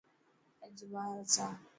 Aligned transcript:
اڄ 0.63 0.77
ٻاهر 0.91 1.11
هلسان؟ 1.19 1.53